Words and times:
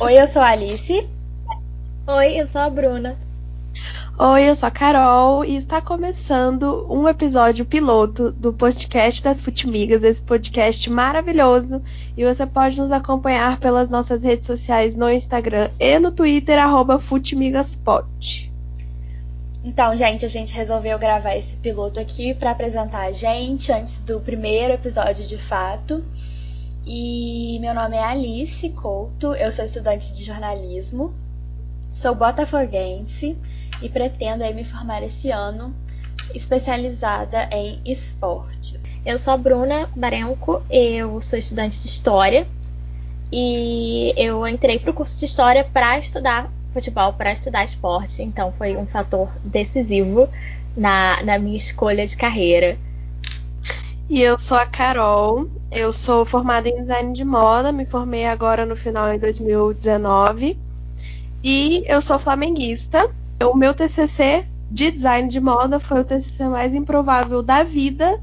Oi, 0.00 0.14
eu 0.16 0.28
sou 0.28 0.40
a 0.40 0.50
Alice. 0.50 1.08
Oi, 2.06 2.40
eu 2.40 2.46
sou 2.46 2.60
a 2.60 2.70
Bruna. 2.70 3.16
Oi, 4.16 4.48
eu 4.48 4.54
sou 4.54 4.68
a 4.68 4.70
Carol 4.70 5.44
e 5.44 5.56
está 5.56 5.82
começando 5.82 6.86
um 6.88 7.08
episódio 7.08 7.64
piloto 7.64 8.30
do 8.30 8.52
podcast 8.52 9.20
das 9.24 9.40
Futimigas, 9.40 10.04
esse 10.04 10.22
podcast 10.22 10.88
maravilhoso. 10.88 11.82
E 12.16 12.24
você 12.24 12.46
pode 12.46 12.78
nos 12.78 12.92
acompanhar 12.92 13.58
pelas 13.58 13.90
nossas 13.90 14.22
redes 14.22 14.46
sociais 14.46 14.94
no 14.94 15.10
Instagram 15.10 15.68
e 15.80 15.98
no 15.98 16.12
Twitter, 16.12 16.60
arroba 16.60 17.00
Futimigaspod. 17.00 18.52
Então, 19.64 19.96
gente, 19.96 20.24
a 20.24 20.28
gente 20.28 20.54
resolveu 20.54 20.96
gravar 20.96 21.34
esse 21.34 21.56
piloto 21.56 21.98
aqui 21.98 22.34
para 22.34 22.52
apresentar 22.52 23.00
a 23.00 23.10
gente 23.10 23.72
antes 23.72 23.98
do 24.02 24.20
primeiro 24.20 24.74
episódio 24.74 25.26
de 25.26 25.38
fato. 25.38 26.04
E 26.90 27.58
meu 27.60 27.74
nome 27.74 27.96
é 27.96 28.02
Alice 28.02 28.66
Couto, 28.70 29.34
eu 29.34 29.52
sou 29.52 29.66
estudante 29.66 30.10
de 30.14 30.24
jornalismo, 30.24 31.12
sou 31.92 32.14
botafoguense 32.14 33.36
e 33.82 33.90
pretendo 33.90 34.42
me 34.54 34.64
formar 34.64 35.02
esse 35.02 35.30
ano 35.30 35.74
especializada 36.34 37.46
em 37.52 37.78
esportes. 37.84 38.80
Eu 39.04 39.18
sou 39.18 39.34
a 39.34 39.36
Bruna 39.36 39.90
Barenco, 39.94 40.62
eu 40.70 41.20
sou 41.20 41.38
estudante 41.38 41.78
de 41.78 41.88
História 41.88 42.48
e 43.30 44.14
eu 44.16 44.48
entrei 44.48 44.78
para 44.78 44.90
o 44.90 44.94
curso 44.94 45.18
de 45.18 45.26
História 45.26 45.64
para 45.64 45.98
estudar 45.98 46.50
futebol, 46.72 47.12
para 47.12 47.32
estudar 47.32 47.66
esporte, 47.66 48.22
então 48.22 48.50
foi 48.52 48.78
um 48.78 48.86
fator 48.86 49.30
decisivo 49.44 50.26
na, 50.74 51.22
na 51.22 51.38
minha 51.38 51.58
escolha 51.58 52.06
de 52.06 52.16
carreira. 52.16 52.78
E 54.08 54.22
eu 54.22 54.38
sou 54.38 54.56
a 54.56 54.64
Carol, 54.64 55.50
eu 55.70 55.92
sou 55.92 56.24
formada 56.24 56.66
em 56.66 56.80
design 56.80 57.12
de 57.12 57.26
moda, 57.26 57.70
me 57.70 57.84
formei 57.84 58.24
agora 58.24 58.64
no 58.64 58.74
final 58.74 59.12
de 59.12 59.18
2019 59.18 60.58
e 61.44 61.84
eu 61.86 62.00
sou 62.00 62.18
flamenguista. 62.18 63.10
O 63.44 63.54
meu 63.54 63.74
TCC 63.74 64.46
de 64.70 64.90
design 64.90 65.28
de 65.28 65.38
moda 65.38 65.78
foi 65.78 66.00
o 66.00 66.04
TCC 66.04 66.48
mais 66.48 66.72
improvável 66.72 67.42
da 67.42 67.62
vida, 67.62 68.18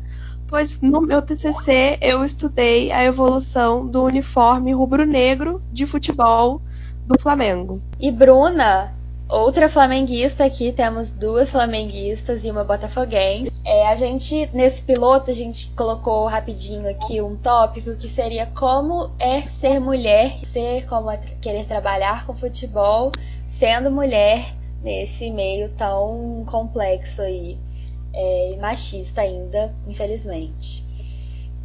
pois 0.48 0.82
no 0.82 1.02
meu 1.02 1.22
TCC 1.22 2.00
eu 2.02 2.26
estudei 2.26 2.92
a 2.92 3.04
evolução 3.04 3.86
do 3.86 4.04
uniforme 4.04 4.74
rubro-negro 4.74 5.62
de 5.72 5.86
futebol 5.86 6.64
do 7.06 7.20
Flamengo. 7.22 7.80
E 8.00 8.12
Bruna, 8.12 8.92
outra 9.30 9.68
flamenguista 9.68 10.46
aqui, 10.46 10.72
temos 10.72 11.10
duas 11.10 11.52
flamenguistas 11.52 12.44
e 12.44 12.52
uma 12.52 12.64
botafoguense. 12.64 13.52
É, 13.64 13.88
a 13.88 13.96
gente, 13.96 14.50
nesse 14.54 14.82
piloto, 14.82 15.32
a 15.32 15.34
gente 15.34 15.70
colocou 15.76 16.28
rapidinho 16.28 16.90
aqui 16.90 17.22
um 17.22 17.36
tópico 17.36 17.96
que 17.96 18.08
seria 18.08 18.46
como 18.48 19.12
é 19.20 19.44
ser 19.44 19.80
mulher, 19.80 20.40
ser 20.54 20.86
como 20.86 21.10
é 21.10 21.18
querer 21.42 21.66
trabalhar 21.66 22.26
com 22.26 22.36
futebol, 22.36 23.12
sendo 23.58 23.90
mulher 23.90 24.54
nesse 24.84 25.32
meio 25.32 25.70
tão 25.78 26.46
complexo 26.46 27.22
aí, 27.22 27.58
é, 28.14 28.54
e 28.54 28.58
machista 28.58 29.22
ainda, 29.22 29.74
infelizmente. 29.88 30.86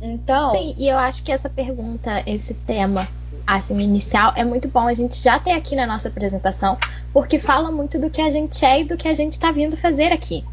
Então. 0.01 0.53
Sim, 0.53 0.75
e 0.79 0.89
eu 0.89 0.97
acho 0.97 1.23
que 1.23 1.31
essa 1.31 1.51
pergunta, 1.51 2.23
esse 2.27 2.55
tema 2.55 3.07
assim, 3.57 3.79
inicial, 3.81 4.33
é 4.37 4.45
muito 4.45 4.69
bom 4.69 4.87
a 4.87 4.95
gente 4.95 5.21
já 5.21 5.39
ter 5.39 5.53
aqui 5.53 5.75
na 5.75 5.87
nossa 5.87 6.09
apresentação, 6.09 6.79
porque 7.13 7.39
fala 7.39 7.71
muito 7.71 7.99
do 7.99 8.11
que 8.11 8.21
a 8.21 8.31
gente 8.31 8.65
é 8.65 8.81
e 8.81 8.85
do 8.85 8.97
que 8.97 9.09
a 9.09 9.15
gente 9.15 9.33
está 9.33 9.51
vindo 9.51 9.77
fazer 9.77 10.13
aqui. 10.13 10.45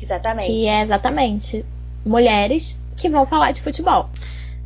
Exatamente. 0.00 0.46
Que 0.46 0.66
é 0.66 0.80
exatamente 0.80 1.64
mulheres 2.04 2.82
que 2.96 3.08
vão 3.08 3.26
falar 3.26 3.52
de 3.52 3.60
futebol. 3.60 4.08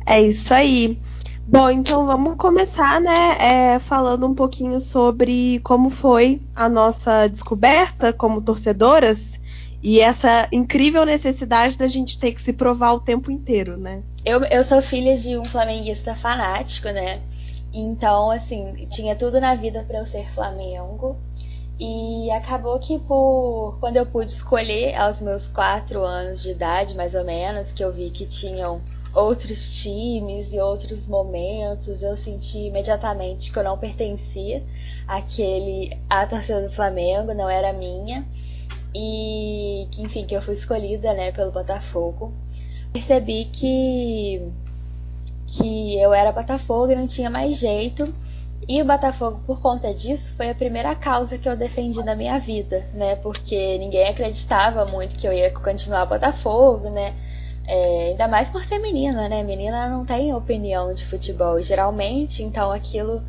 É 0.05 0.21
isso 0.21 0.53
aí. 0.53 0.99
Bom, 1.47 1.69
então 1.69 2.05
vamos 2.05 2.35
começar, 2.35 2.99
né, 2.99 3.37
é, 3.39 3.79
falando 3.79 4.27
um 4.27 4.35
pouquinho 4.35 4.81
sobre 4.81 5.61
como 5.63 5.89
foi 5.89 6.41
a 6.53 6.67
nossa 6.67 7.27
descoberta 7.27 8.11
como 8.11 8.41
torcedoras 8.41 9.39
e 9.81 10.01
essa 10.01 10.47
incrível 10.51 11.05
necessidade 11.05 11.77
da 11.77 11.87
gente 11.87 12.19
ter 12.19 12.33
que 12.33 12.41
se 12.41 12.51
provar 12.51 12.93
o 12.93 12.99
tempo 12.99 13.31
inteiro, 13.31 13.77
né? 13.77 14.01
Eu, 14.27 14.43
eu 14.43 14.61
sou 14.61 14.81
filha 14.81 15.15
de 15.15 15.37
um 15.37 15.45
flamenguista 15.45 16.13
fanático, 16.13 16.89
né? 16.89 17.21
Então, 17.73 18.29
assim, 18.29 18.85
tinha 18.91 19.15
tudo 19.15 19.39
na 19.39 19.55
vida 19.55 19.85
para 19.87 19.99
eu 19.99 20.05
ser 20.05 20.29
Flamengo. 20.33 21.15
E 21.79 22.29
acabou 22.31 22.77
que 22.77 22.99
por 22.99 23.77
quando 23.79 23.95
eu 23.95 24.05
pude 24.05 24.29
escolher 24.29 24.95
aos 24.95 25.21
meus 25.21 25.47
quatro 25.47 26.03
anos 26.03 26.43
de 26.43 26.51
idade, 26.51 26.93
mais 26.93 27.15
ou 27.15 27.23
menos, 27.23 27.71
que 27.71 27.81
eu 27.81 27.93
vi 27.93 28.09
que 28.09 28.25
tinham 28.25 28.81
outros 29.15 29.81
times 29.81 30.51
e 30.51 30.59
outros 30.59 31.07
momentos, 31.07 32.03
eu 32.03 32.17
senti 32.17 32.67
imediatamente 32.67 33.49
que 33.49 33.57
eu 33.57 33.63
não 33.63 33.77
pertencia 33.77 34.61
àquele 35.07 35.97
à 36.09 36.27
torcida 36.27 36.67
do 36.67 36.69
Flamengo, 36.69 37.33
não 37.33 37.49
era 37.49 37.71
minha. 37.71 38.27
E 38.93 39.87
que 39.89 40.01
enfim, 40.01 40.25
que 40.25 40.35
eu 40.35 40.41
fui 40.41 40.55
escolhida, 40.55 41.13
né, 41.13 41.31
pelo 41.31 41.49
Botafogo 41.49 42.33
percebi 42.97 43.45
que 43.45 44.41
que 45.45 45.97
eu 45.97 46.13
era 46.13 46.31
Botafogo 46.31 46.91
e 46.91 46.95
não 46.95 47.07
tinha 47.07 47.29
mais 47.29 47.57
jeito. 47.57 48.13
E 48.67 48.81
o 48.81 48.85
Botafogo, 48.85 49.39
por 49.47 49.61
conta 49.61 49.93
disso, 49.93 50.33
foi 50.35 50.49
a 50.49 50.55
primeira 50.55 50.93
causa 50.93 51.37
que 51.37 51.47
eu 51.47 51.55
defendi 51.55 52.03
na 52.03 52.15
minha 52.15 52.37
vida, 52.37 52.85
né? 52.93 53.15
Porque 53.15 53.77
ninguém 53.77 54.09
acreditava 54.09 54.85
muito 54.85 55.15
que 55.15 55.25
eu 55.25 55.31
ia 55.31 55.49
continuar 55.51 56.05
Botafogo, 56.05 56.89
né? 56.89 57.13
É, 57.65 58.09
ainda 58.09 58.27
mais 58.27 58.49
por 58.49 58.61
ser 58.63 58.79
menina, 58.79 59.29
né? 59.29 59.41
Menina 59.41 59.87
não 59.87 60.05
tem 60.05 60.33
opinião 60.33 60.93
de 60.93 61.05
futebol, 61.05 61.61
geralmente, 61.61 62.43
então 62.43 62.71
aquilo 62.71 63.21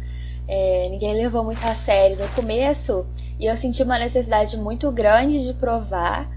é, 0.49 0.89
ninguém 0.91 1.15
levou 1.15 1.45
muito 1.45 1.65
a 1.65 1.75
sério 1.77 2.17
no 2.17 2.29
começo. 2.31 3.06
E 3.39 3.47
eu 3.47 3.56
senti 3.56 3.83
uma 3.83 3.99
necessidade 3.99 4.56
muito 4.56 4.91
grande 4.91 5.47
de 5.47 5.55
provar 5.55 6.29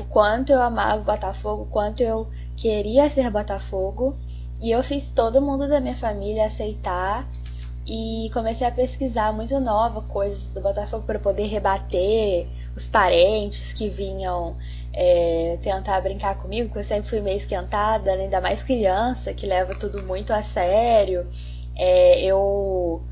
o 0.00 0.04
quanto 0.04 0.50
eu 0.50 0.62
amava 0.62 1.02
o 1.02 1.04
Botafogo, 1.04 1.64
o 1.64 1.66
quanto 1.66 2.02
eu 2.02 2.26
queria 2.56 3.08
ser 3.10 3.30
Botafogo 3.30 4.16
e 4.60 4.70
eu 4.70 4.82
fiz 4.82 5.10
todo 5.10 5.40
mundo 5.40 5.68
da 5.68 5.80
minha 5.80 5.96
família 5.96 6.46
aceitar 6.46 7.28
e 7.86 8.30
comecei 8.32 8.66
a 8.66 8.70
pesquisar 8.70 9.32
muito 9.32 9.60
nova 9.60 10.02
coisas 10.02 10.42
do 10.54 10.60
Botafogo 10.60 11.04
para 11.04 11.18
poder 11.18 11.46
rebater 11.46 12.48
os 12.74 12.88
parentes 12.88 13.72
que 13.72 13.88
vinham 13.88 14.56
é, 14.92 15.58
tentar 15.62 16.00
brincar 16.00 16.36
comigo, 16.38 16.68
porque 16.68 16.80
eu 16.80 16.84
sempre 16.84 17.08
fui 17.08 17.20
meio 17.20 17.36
esquentada, 17.36 18.16
né? 18.16 18.24
ainda 18.24 18.40
mais 18.40 18.62
criança 18.62 19.32
que 19.32 19.46
leva 19.46 19.74
tudo 19.74 20.02
muito 20.02 20.32
a 20.32 20.42
sério. 20.42 21.26
É, 21.76 22.24
eu 22.24 23.02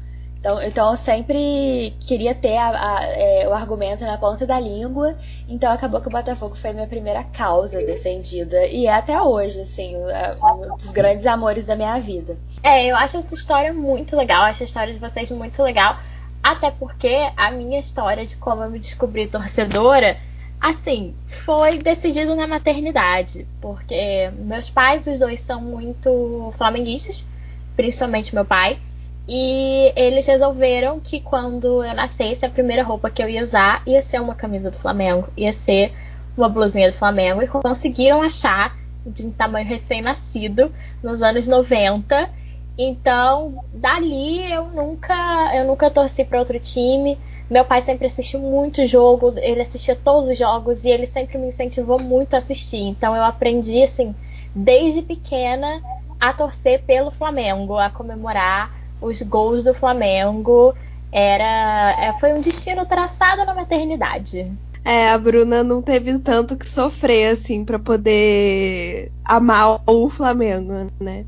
então, 0.44 0.62
então 0.62 0.91
eu 0.91 0.99
sempre 0.99 1.94
queria 2.00 2.34
ter 2.34 2.59
a, 2.59 2.69
a, 2.69 3.05
é, 3.06 3.49
o 3.49 3.55
argumento 3.55 4.05
na 4.05 4.19
ponta 4.19 4.47
da 4.47 4.60
língua. 4.60 5.16
Então 5.49 5.72
acabou 5.72 6.03
que 6.03 6.09
o 6.09 6.10
Botafogo 6.10 6.55
foi 6.55 6.69
a 6.69 6.72
minha 6.75 6.87
primeira 6.87 7.25
causa 7.25 7.78
defendida. 7.78 8.66
E 8.66 8.84
é 8.84 8.93
até 8.93 9.19
hoje, 9.22 9.62
assim, 9.62 9.94
é 9.94 10.37
um 10.44 10.77
dos 10.77 10.91
grandes 10.93 11.25
amores 11.25 11.65
da 11.65 11.75
minha 11.75 11.99
vida. 11.99 12.37
É, 12.62 12.84
eu 12.84 12.94
acho 12.94 13.16
essa 13.16 13.34
história 13.34 13.72
muito 13.72 14.15
legal, 14.15 14.43
acho 14.43 14.62
a 14.62 14.66
história 14.66 14.93
de 14.93 14.99
vocês 14.99 15.31
muito 15.31 15.62
legal. 15.62 15.97
Até 16.43 16.71
porque 16.71 17.26
a 17.34 17.50
minha 17.50 17.81
história 17.81 18.26
de 18.26 18.37
como 18.37 18.62
eu 18.62 18.71
me 18.71 18.78
descobri 18.78 19.26
torcedora, 19.26 20.19
assim, 20.61 21.15
foi 21.26 21.78
decidido 21.78 22.34
na 22.34 22.47
maternidade. 22.47 23.47
Porque 23.62 24.31
meus 24.37 24.69
pais, 24.69 25.06
os 25.06 25.19
dois, 25.19 25.41
são 25.41 25.62
muito 25.62 26.53
flamenguistas, 26.59 27.26
principalmente 27.75 28.34
meu 28.34 28.44
pai. 28.44 28.78
E 29.27 29.93
eles 29.97 30.27
resolveram 30.27 31.01
que 31.01 31.21
quando 31.21 31.83
eu 31.83 31.95
nascesse, 31.95 32.45
a 32.45 32.51
primeira 32.51 32.83
roupa 32.83 33.11
que 33.11 33.23
eu 33.23 33.29
ia 33.29 33.43
usar 33.43 33.83
ia 33.87 34.03
ser 34.03 34.21
uma 34.21 34.35
camisa 34.35 34.71
do 34.71 34.79
Flamengo, 34.79 35.29
ia 35.37 35.53
ser 35.53 35.93
uma 36.37 36.49
blusinha 36.49 36.91
do 36.91 36.97
Flamengo. 36.97 37.43
E 37.43 37.49
conseguiram 37.49 38.23
achar 38.23 38.77
de 39.07 39.31
tamanho 39.31 39.67
recém-nascido 39.67 40.73
nos 41.03 41.23
anos 41.23 41.47
90. 41.47 42.31
Então, 42.77 43.65
dali 43.73 44.51
eu 44.51 44.67
nunca, 44.67 45.55
eu 45.55 45.67
nunca 45.67 45.91
torci 45.91 46.25
para 46.25 46.39
outro 46.39 46.59
time. 46.59 47.19
Meu 47.49 47.65
pai 47.65 47.81
sempre 47.81 48.06
assistiu 48.06 48.41
muito 48.41 48.87
jogo, 48.87 49.35
ele 49.37 49.61
assistia 49.61 49.94
todos 49.94 50.29
os 50.29 50.38
jogos 50.38 50.85
e 50.85 50.88
ele 50.88 51.06
sempre 51.06 51.38
me 51.38 51.49
incentivou 51.49 51.99
muito 51.99 52.35
a 52.35 52.38
assistir. 52.38 52.82
Então 52.82 53.15
eu 53.15 53.23
aprendi 53.23 53.82
assim, 53.82 54.15
desde 54.55 55.03
pequena 55.03 55.82
a 56.19 56.32
torcer 56.32 56.82
pelo 56.82 57.11
Flamengo, 57.11 57.79
a 57.79 57.91
comemorar 57.91 58.83
os 59.00 59.20
gols 59.23 59.64
do 59.64 59.75
Flamengo. 59.75 60.75
Era, 61.12 61.94
é, 61.99 62.12
foi 62.19 62.32
um 62.32 62.41
destino 62.41 62.85
traçado 62.87 63.44
na 63.44 63.55
maternidade. 63.55 64.50
É, 64.85 65.11
a 65.11 65.17
Bruna 65.17 65.64
não 65.64 65.81
teve 65.81 66.19
tanto 66.19 66.56
que 66.56 66.69
sofrer, 66.69 67.32
assim, 67.32 67.64
para 67.64 67.79
poder 67.79 69.11
amar 69.25 69.81
o 69.87 70.11
Flamengo, 70.11 70.91
né? 71.00 71.25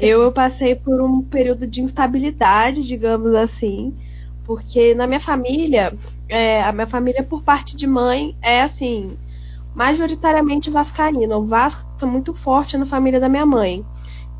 Eu, 0.00 0.22
eu 0.22 0.32
passei 0.32 0.74
por 0.74 1.00
um 1.00 1.22
período 1.22 1.66
de 1.66 1.80
instabilidade, 1.80 2.82
digamos 2.82 3.34
assim, 3.34 3.94
porque 4.44 4.94
na 4.94 5.06
minha 5.06 5.20
família, 5.20 5.94
é, 6.28 6.62
a 6.62 6.72
minha 6.72 6.86
família, 6.86 7.22
por 7.22 7.42
parte 7.42 7.76
de 7.76 7.86
mãe, 7.86 8.36
é 8.42 8.62
assim, 8.62 9.16
majoritariamente 9.74 10.70
vascaína. 10.70 11.36
O 11.36 11.46
Vasco 11.46 11.86
tá 11.98 12.06
muito 12.06 12.34
forte 12.34 12.76
na 12.76 12.86
família 12.86 13.20
da 13.20 13.28
minha 13.28 13.46
mãe. 13.46 13.84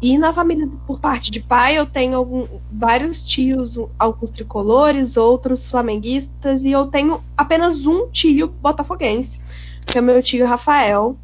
E 0.00 0.18
na 0.18 0.32
família, 0.32 0.68
por 0.86 1.00
parte 1.00 1.30
de 1.30 1.40
pai, 1.40 1.78
eu 1.78 1.86
tenho 1.86 2.16
algum, 2.16 2.46
vários 2.70 3.24
tios, 3.24 3.78
alguns 3.98 4.30
tricolores, 4.30 5.16
outros 5.16 5.66
flamenguistas, 5.66 6.64
e 6.64 6.70
eu 6.70 6.86
tenho 6.86 7.22
apenas 7.36 7.86
um 7.86 8.06
tio 8.08 8.48
botafoguense, 8.48 9.40
que 9.86 9.96
é 9.96 10.00
meu 10.00 10.22
tio 10.22 10.46
Rafael. 10.46 11.16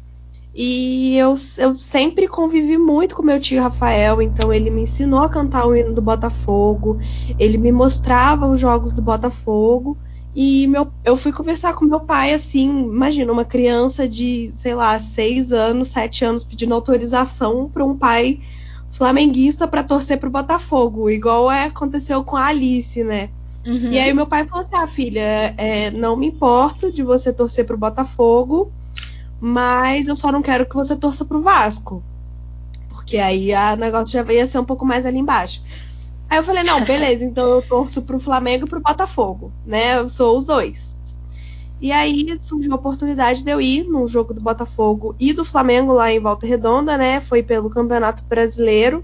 E 0.55 1.17
eu, 1.17 1.35
eu 1.57 1.75
sempre 1.75 2.27
convivi 2.27 2.77
muito 2.77 3.15
com 3.15 3.23
meu 3.23 3.39
tio 3.39 3.61
Rafael, 3.61 4.21
então 4.21 4.51
ele 4.51 4.69
me 4.69 4.83
ensinou 4.83 5.21
a 5.21 5.29
cantar 5.29 5.65
o 5.65 5.75
hino 5.75 5.93
do 5.93 6.01
Botafogo, 6.01 6.99
ele 7.39 7.57
me 7.57 7.71
mostrava 7.71 8.47
os 8.47 8.59
jogos 8.59 8.91
do 8.91 9.01
Botafogo. 9.01 9.97
E 10.35 10.65
meu, 10.67 10.87
eu 11.05 11.15
fui 11.15 11.31
conversar 11.31 11.73
com 11.75 11.85
meu 11.85 11.99
pai, 11.99 12.33
assim, 12.33 12.67
imagina, 12.85 13.31
uma 13.31 13.45
criança 13.45 14.07
de, 14.07 14.51
sei 14.57 14.73
lá, 14.73 14.97
seis 14.97 15.51
anos, 15.51 15.89
sete 15.89 16.25
anos, 16.25 16.43
pedindo 16.43 16.73
autorização 16.73 17.69
para 17.69 17.85
um 17.85 17.95
pai 17.95 18.39
flamenguista 19.03 19.67
para 19.67 19.83
torcer 19.83 20.17
pro 20.17 20.29
Botafogo, 20.29 21.09
igual 21.09 21.51
é, 21.51 21.65
aconteceu 21.65 22.23
com 22.23 22.37
a 22.37 22.45
Alice, 22.45 23.03
né? 23.03 23.29
Uhum. 23.65 23.91
E 23.91 23.99
aí 23.99 24.13
meu 24.13 24.25
pai 24.25 24.45
falou 24.45 24.65
assim: 24.65 24.77
ah, 24.77 24.87
filha, 24.87 25.53
é, 25.57 25.91
não 25.91 26.15
me 26.15 26.27
importo 26.27 26.89
de 26.89 27.03
você 27.03 27.33
torcer 27.33 27.65
pro 27.65 27.77
Botafogo, 27.77 28.71
mas 29.41 30.07
eu 30.07 30.15
só 30.15 30.31
não 30.31 30.41
quero 30.41 30.65
que 30.65 30.73
você 30.73 30.95
torça 30.95 31.25
pro 31.25 31.41
Vasco. 31.41 32.01
Porque 32.87 33.17
aí 33.17 33.51
o 33.73 33.75
negócio 33.75 34.13
já 34.13 34.31
ia 34.31 34.47
ser 34.47 34.59
um 34.59 34.65
pouco 34.65 34.85
mais 34.85 35.05
ali 35.05 35.19
embaixo. 35.19 35.61
Aí 36.29 36.37
eu 36.37 36.43
falei, 36.43 36.63
não, 36.63 36.85
beleza, 36.85 37.25
então 37.27 37.45
eu 37.49 37.61
torço 37.61 38.01
pro 38.03 38.21
Flamengo 38.21 38.65
e 38.65 38.69
pro 38.69 38.79
Botafogo, 38.79 39.51
né? 39.65 39.97
Eu 39.97 40.07
sou 40.07 40.37
os 40.37 40.45
dois. 40.45 40.92
E 41.83 41.91
aí 41.91 42.39
surgiu 42.39 42.71
a 42.71 42.75
oportunidade 42.77 43.43
de 43.43 43.51
eu 43.51 43.59
ir 43.59 43.83
no 43.83 44.07
jogo 44.07 44.33
do 44.33 44.39
Botafogo 44.39 45.17
e 45.19 45.33
do 45.33 45.43
Flamengo 45.43 45.91
lá 45.91 46.09
em 46.09 46.17
Volta 46.17 46.47
Redonda, 46.47 46.97
né? 46.97 47.19
Foi 47.19 47.43
pelo 47.43 47.69
Campeonato 47.69 48.23
Brasileiro. 48.23 49.03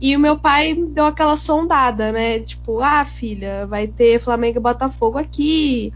E 0.00 0.16
o 0.16 0.18
meu 0.18 0.36
pai 0.36 0.74
deu 0.74 1.04
aquela 1.06 1.36
sondada, 1.36 2.10
né? 2.10 2.40
Tipo, 2.40 2.80
ah, 2.80 3.04
filha, 3.04 3.64
vai 3.64 3.86
ter 3.86 4.20
Flamengo 4.20 4.58
e 4.58 4.60
Botafogo 4.60 5.18
aqui. 5.18 5.92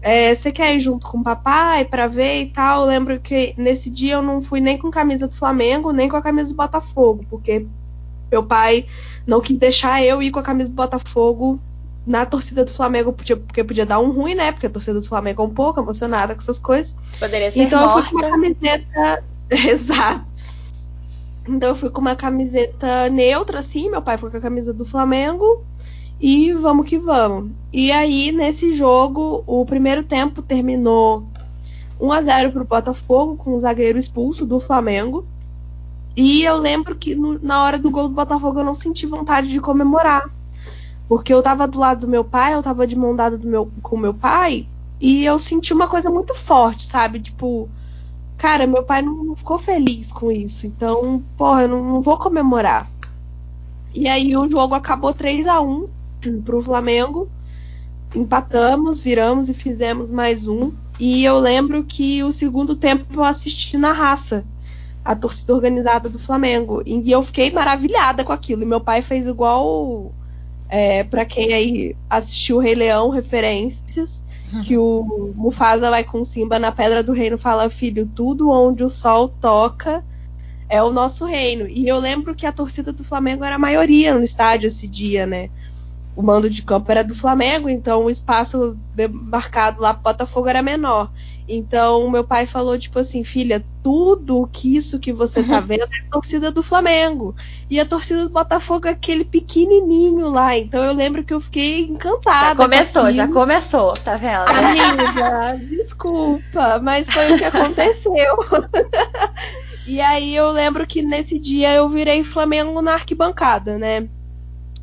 É, 0.00 0.32
você 0.32 0.52
quer 0.52 0.76
ir 0.76 0.80
junto 0.82 1.08
com 1.08 1.18
o 1.18 1.24
papai 1.24 1.84
para 1.84 2.06
ver 2.06 2.42
e 2.42 2.46
tal? 2.46 2.82
Eu 2.82 2.86
lembro 2.86 3.18
que 3.18 3.52
nesse 3.58 3.90
dia 3.90 4.14
eu 4.14 4.22
não 4.22 4.40
fui 4.40 4.60
nem 4.60 4.78
com 4.78 4.88
camisa 4.88 5.26
do 5.26 5.34
Flamengo, 5.34 5.90
nem 5.90 6.08
com 6.08 6.16
a 6.16 6.22
camisa 6.22 6.50
do 6.50 6.56
Botafogo, 6.56 7.26
porque 7.28 7.66
meu 8.30 8.44
pai 8.44 8.86
não 9.26 9.40
quis 9.40 9.58
deixar 9.58 10.00
eu 10.00 10.22
ir 10.22 10.30
com 10.30 10.38
a 10.38 10.44
camisa 10.44 10.70
do 10.70 10.76
Botafogo 10.76 11.58
na 12.06 12.24
torcida 12.26 12.64
do 12.64 12.70
Flamengo, 12.72 13.12
porque 13.12 13.62
podia 13.64 13.84
dar 13.86 14.00
um 14.00 14.10
ruim, 14.10 14.34
né? 14.34 14.52
Porque 14.52 14.66
a 14.66 14.70
torcida 14.70 15.00
do 15.00 15.06
Flamengo 15.06 15.42
é 15.42 15.44
um 15.46 15.50
pouco 15.54 15.80
emocionada 15.80 16.34
com 16.34 16.40
essas 16.40 16.58
coisas. 16.58 16.96
Poderia 17.18 17.52
ser 17.52 17.60
Então 17.62 17.80
morta. 17.80 17.98
eu 17.98 18.04
fui 18.04 18.12
com 18.12 18.18
uma 18.26 18.30
camiseta. 18.30 19.24
Exato. 19.50 20.24
Então 21.48 21.70
eu 21.70 21.76
fui 21.76 21.90
com 21.90 22.00
uma 22.00 22.16
camiseta 22.16 23.08
neutra, 23.10 23.58
assim. 23.60 23.90
Meu 23.90 24.02
pai 24.02 24.16
foi 24.18 24.30
com 24.30 24.36
a 24.36 24.40
camisa 24.40 24.72
do 24.72 24.84
Flamengo. 24.84 25.64
E 26.20 26.52
vamos 26.52 26.86
que 26.86 26.98
vamos. 26.98 27.50
E 27.72 27.90
aí, 27.90 28.30
nesse 28.30 28.72
jogo, 28.74 29.42
o 29.46 29.64
primeiro 29.64 30.02
tempo 30.02 30.42
terminou 30.42 31.26
1 31.98 32.12
a 32.12 32.22
0 32.22 32.52
pro 32.52 32.64
Botafogo, 32.64 33.36
com 33.36 33.54
o 33.54 33.60
zagueiro 33.60 33.98
expulso 33.98 34.44
do 34.44 34.60
Flamengo. 34.60 35.24
E 36.16 36.42
eu 36.42 36.56
lembro 36.58 36.94
que 36.94 37.14
no, 37.14 37.38
na 37.38 37.62
hora 37.62 37.78
do 37.78 37.90
gol 37.90 38.08
do 38.08 38.14
Botafogo 38.14 38.60
eu 38.60 38.64
não 38.64 38.74
senti 38.74 39.06
vontade 39.06 39.48
de 39.48 39.60
comemorar. 39.60 40.28
Porque 41.10 41.34
eu 41.34 41.42
tava 41.42 41.66
do 41.66 41.76
lado 41.76 42.02
do 42.02 42.08
meu 42.08 42.22
pai, 42.22 42.54
eu 42.54 42.62
tava 42.62 42.86
de 42.86 42.94
mão 42.94 43.16
dada 43.16 43.36
do 43.36 43.44
meu, 43.44 43.68
com 43.82 43.96
meu 43.96 44.14
pai, 44.14 44.68
e 45.00 45.24
eu 45.24 45.40
senti 45.40 45.72
uma 45.72 45.88
coisa 45.88 46.08
muito 46.08 46.36
forte, 46.36 46.84
sabe? 46.84 47.18
Tipo, 47.18 47.68
cara, 48.38 48.64
meu 48.64 48.84
pai 48.84 49.02
não, 49.02 49.24
não 49.24 49.34
ficou 49.34 49.58
feliz 49.58 50.12
com 50.12 50.30
isso. 50.30 50.68
Então, 50.68 51.20
porra, 51.36 51.62
eu 51.62 51.68
não, 51.68 51.82
não 51.82 52.00
vou 52.00 52.16
comemorar. 52.16 52.88
E 53.92 54.06
aí 54.06 54.36
o 54.36 54.48
jogo 54.48 54.72
acabou 54.72 55.12
3 55.12 55.48
a 55.48 55.60
1 55.60 55.88
pro 56.44 56.62
Flamengo. 56.62 57.28
Empatamos, 58.14 59.00
viramos 59.00 59.48
e 59.48 59.54
fizemos 59.54 60.12
mais 60.12 60.46
um. 60.46 60.70
E 61.00 61.24
eu 61.24 61.40
lembro 61.40 61.82
que 61.82 62.22
o 62.22 62.30
segundo 62.30 62.76
tempo 62.76 63.04
eu 63.12 63.24
assisti 63.24 63.76
na 63.76 63.90
raça 63.90 64.44
a 65.04 65.16
torcida 65.16 65.56
organizada 65.56 66.08
do 66.08 66.20
Flamengo. 66.20 66.84
E 66.86 67.10
eu 67.10 67.20
fiquei 67.24 67.50
maravilhada 67.50 68.22
com 68.22 68.32
aquilo. 68.32 68.62
E 68.62 68.66
meu 68.66 68.80
pai 68.80 69.02
fez 69.02 69.26
igual 69.26 70.14
é, 70.70 71.02
para 71.02 71.24
quem 71.24 71.52
aí 71.52 71.96
assistiu 72.08 72.56
o 72.56 72.60
Rei 72.60 72.74
Leão, 72.74 73.10
referências, 73.10 74.22
que 74.64 74.76
o 74.76 75.32
Mufasa 75.36 75.90
vai 75.90 76.04
com 76.04 76.24
Simba 76.24 76.58
na 76.58 76.72
Pedra 76.72 77.02
do 77.02 77.12
Reino 77.12 77.38
fala, 77.38 77.70
filho, 77.70 78.08
tudo 78.14 78.50
onde 78.50 78.82
o 78.82 78.90
sol 78.90 79.28
toca 79.28 80.04
é 80.68 80.82
o 80.82 80.92
nosso 80.92 81.24
reino. 81.24 81.66
E 81.68 81.86
eu 81.86 81.98
lembro 81.98 82.34
que 82.34 82.46
a 82.46 82.52
torcida 82.52 82.92
do 82.92 83.04
Flamengo 83.04 83.44
era 83.44 83.56
a 83.56 83.58
maioria 83.58 84.14
no 84.14 84.22
estádio 84.22 84.68
esse 84.68 84.86
dia, 84.86 85.26
né? 85.26 85.50
O 86.16 86.22
mando 86.22 86.48
de 86.48 86.62
campo 86.62 86.90
era 86.90 87.02
do 87.02 87.14
Flamengo, 87.14 87.68
então 87.68 88.04
o 88.04 88.10
espaço 88.10 88.76
marcado 89.10 89.80
lá 89.80 89.94
pro 89.94 90.04
Botafogo 90.04 90.48
era 90.48 90.62
menor. 90.62 91.10
Então, 91.52 92.08
meu 92.08 92.22
pai 92.22 92.46
falou, 92.46 92.78
tipo 92.78 92.96
assim, 93.00 93.24
filha, 93.24 93.64
tudo 93.82 94.48
que 94.52 94.76
isso 94.76 95.00
que 95.00 95.12
você 95.12 95.42
tá 95.42 95.58
vendo 95.60 95.88
é 95.92 95.98
a 95.98 96.10
torcida 96.12 96.52
do 96.52 96.62
Flamengo. 96.62 97.34
E 97.68 97.80
a 97.80 97.84
torcida 97.84 98.22
do 98.22 98.30
Botafogo 98.30 98.86
é 98.86 98.92
aquele 98.92 99.24
pequenininho 99.24 100.28
lá. 100.30 100.56
Então, 100.56 100.84
eu 100.84 100.92
lembro 100.92 101.24
que 101.24 101.34
eu 101.34 101.40
fiquei 101.40 101.86
encantada. 101.86 102.50
Já 102.50 102.54
começou, 102.54 103.10
já 103.10 103.28
começou, 103.28 103.94
tá 103.94 104.14
vendo? 104.14 104.48
Amiga, 104.48 105.58
desculpa, 105.68 106.78
mas 106.80 107.10
foi 107.10 107.32
o 107.32 107.38
que 107.38 107.44
aconteceu. 107.44 108.38
e 109.88 110.00
aí, 110.00 110.36
eu 110.36 110.52
lembro 110.52 110.86
que 110.86 111.02
nesse 111.02 111.36
dia 111.36 111.74
eu 111.74 111.88
virei 111.88 112.22
Flamengo 112.22 112.80
na 112.80 112.92
arquibancada, 112.92 113.76
né? 113.76 114.08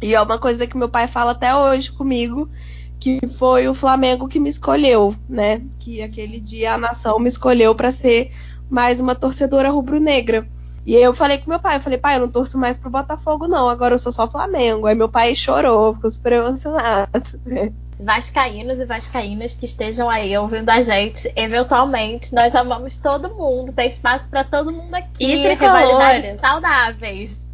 E 0.01 0.13
é 0.13 0.21
uma 0.21 0.37
coisa 0.37 0.67
que 0.67 0.77
meu 0.77 0.89
pai 0.89 1.07
fala 1.07 1.31
até 1.31 1.55
hoje 1.55 1.93
comigo 1.93 2.49
que 3.15 3.27
foi 3.27 3.67
o 3.69 3.73
Flamengo 3.73 4.27
que 4.27 4.39
me 4.39 4.49
escolheu, 4.49 5.15
né? 5.29 5.61
Que 5.79 6.01
aquele 6.01 6.39
dia 6.39 6.73
a 6.73 6.77
nação 6.77 7.19
me 7.19 7.29
escolheu 7.29 7.73
para 7.73 7.91
ser 7.91 8.31
mais 8.69 8.99
uma 8.99 9.15
torcedora 9.15 9.69
rubro-negra. 9.69 10.45
E 10.85 10.95
aí 10.95 11.03
eu 11.03 11.13
falei 11.13 11.37
com 11.37 11.49
meu 11.49 11.59
pai, 11.59 11.77
eu 11.77 11.81
falei, 11.81 11.97
pai, 11.97 12.15
eu 12.15 12.21
não 12.21 12.29
torço 12.29 12.57
mais 12.57 12.77
pro 12.77 12.89
Botafogo, 12.89 13.47
não, 13.47 13.69
agora 13.69 13.95
eu 13.95 13.99
sou 13.99 14.11
só 14.11 14.29
Flamengo. 14.29 14.87
Aí 14.87 14.95
meu 14.95 15.09
pai 15.09 15.35
chorou, 15.35 15.95
ficou 15.95 16.11
super 16.11 16.33
emocionado. 16.33 17.09
Né? 17.45 17.71
Vascaínos 17.99 18.79
e 18.79 18.85
vascaínas 18.85 19.57
que 19.57 19.65
estejam 19.65 20.07
aí 20.07 20.37
ouvindo 20.37 20.69
a 20.69 20.81
gente, 20.81 21.31
eventualmente, 21.35 22.31
nós 22.31 22.53
amamos 22.53 22.95
todo 22.97 23.33
mundo, 23.33 23.73
tem 23.73 23.89
espaço 23.89 24.29
para 24.29 24.43
todo 24.43 24.71
mundo 24.71 24.93
aqui, 24.93 25.25
e 25.25 25.55
rivalidades 25.55 26.39
saudáveis. 26.39 27.46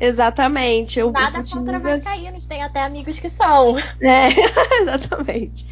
Exatamente. 0.00 0.98
Eu, 0.98 1.12
Nada 1.12 1.44
contra 1.44 1.78
vascaínos, 1.78 2.46
tem 2.46 2.62
até 2.62 2.82
amigos 2.82 3.18
que 3.18 3.28
são. 3.28 3.76
É, 4.00 4.28
exatamente. 4.80 5.66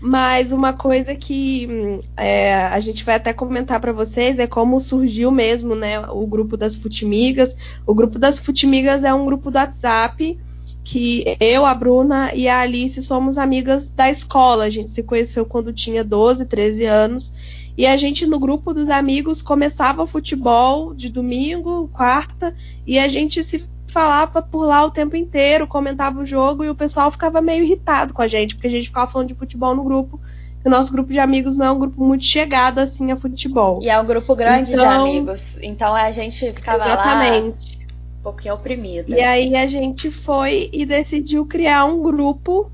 Mas 0.00 0.52
uma 0.52 0.72
coisa 0.72 1.14
que 1.14 2.00
é, 2.16 2.54
a 2.54 2.80
gente 2.80 3.04
vai 3.04 3.16
até 3.16 3.32
comentar 3.32 3.80
para 3.80 3.92
vocês 3.92 4.38
é 4.38 4.46
como 4.46 4.80
surgiu 4.80 5.30
mesmo, 5.30 5.74
né, 5.74 6.00
o 6.08 6.26
grupo 6.26 6.56
das 6.56 6.74
Futimigas. 6.74 7.56
O 7.86 7.94
grupo 7.94 8.18
das 8.18 8.38
Futimigas 8.38 9.04
é 9.04 9.12
um 9.12 9.24
grupo 9.24 9.50
do 9.50 9.58
WhatsApp 9.58 10.38
que 10.84 11.36
eu, 11.38 11.64
a 11.64 11.74
Bruna 11.74 12.34
e 12.34 12.48
a 12.48 12.60
Alice 12.60 13.00
somos 13.02 13.38
amigas 13.38 13.90
da 13.90 14.10
escola. 14.10 14.64
A 14.64 14.70
gente 14.70 14.90
se 14.90 15.02
conheceu 15.02 15.46
quando 15.46 15.72
tinha 15.72 16.02
12, 16.02 16.46
13 16.46 16.84
anos. 16.84 17.32
E 17.76 17.86
a 17.86 17.96
gente, 17.96 18.26
no 18.26 18.38
grupo 18.38 18.74
dos 18.74 18.90
amigos, 18.90 19.40
começava 19.40 20.02
o 20.02 20.06
futebol 20.06 20.94
de 20.94 21.08
domingo, 21.08 21.88
quarta, 21.88 22.54
e 22.86 22.98
a 22.98 23.08
gente 23.08 23.42
se 23.42 23.64
falava 23.92 24.40
por 24.40 24.64
lá 24.64 24.84
o 24.84 24.90
tempo 24.90 25.14
inteiro, 25.14 25.66
comentava 25.66 26.20
o 26.20 26.26
jogo 26.26 26.64
e 26.64 26.70
o 26.70 26.74
pessoal 26.74 27.10
ficava 27.12 27.42
meio 27.42 27.62
irritado 27.62 28.14
com 28.14 28.22
a 28.22 28.26
gente, 28.26 28.54
porque 28.54 28.66
a 28.66 28.70
gente 28.70 28.88
ficava 28.88 29.10
falando 29.10 29.28
de 29.28 29.34
futebol 29.34 29.74
no 29.74 29.84
grupo. 29.84 30.18
E 30.64 30.68
o 30.68 30.70
nosso 30.70 30.90
grupo 30.90 31.12
de 31.12 31.18
amigos 31.18 31.56
não 31.56 31.66
é 31.66 31.70
um 31.70 31.78
grupo 31.78 32.02
muito 32.02 32.24
chegado 32.24 32.78
assim 32.78 33.12
a 33.12 33.16
futebol. 33.16 33.80
E 33.82 33.90
é 33.90 34.00
um 34.00 34.06
grupo 34.06 34.34
grande 34.34 34.72
então, 34.72 34.88
de 34.88 34.94
amigos. 34.94 35.40
Então 35.60 35.94
a 35.94 36.10
gente 36.10 36.52
ficava 36.52 36.84
exatamente. 36.84 37.78
lá 37.78 37.84
um 38.18 38.22
pouquinho 38.22 38.54
oprimida. 38.54 39.14
E 39.14 39.20
aí 39.20 39.54
a 39.54 39.66
gente 39.66 40.10
foi 40.10 40.70
e 40.72 40.86
decidiu 40.86 41.44
criar 41.44 41.84
um 41.84 42.00
grupo 42.02 42.70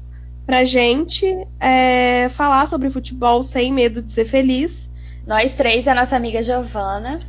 pra 0.47 0.65
gente 0.65 1.27
é, 1.59 2.29
falar 2.31 2.69
sobre 2.69 2.91
futebol 2.91 3.43
sem 3.43 3.73
medo 3.73 4.01
de 4.01 4.13
ser 4.13 4.25
feliz. 4.25 4.89
Nós 5.27 5.53
três 5.55 5.85
e 5.85 5.91
a 5.91 5.95
nossa 5.95 6.17
amiga 6.17 6.43
Giovana. 6.43 7.21